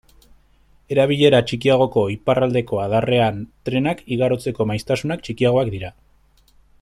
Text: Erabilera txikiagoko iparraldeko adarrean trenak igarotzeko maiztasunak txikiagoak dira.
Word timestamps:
Erabilera 0.95 1.41
txikiagoko 1.51 2.05
iparraldeko 2.15 2.81
adarrean 2.85 3.37
trenak 3.69 4.01
igarotzeko 4.17 4.67
maiztasunak 4.73 5.25
txikiagoak 5.29 5.71
dira. 5.79 5.93